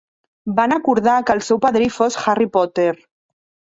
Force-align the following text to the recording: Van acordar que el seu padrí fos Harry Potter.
Van 0.59 0.73
acordar 0.77 1.19
que 1.29 1.37
el 1.39 1.45
seu 1.51 1.63
padrí 1.69 1.93
fos 2.01 2.21
Harry 2.27 2.53
Potter. 2.59 2.93